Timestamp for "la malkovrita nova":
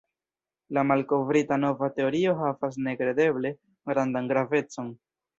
0.75-1.89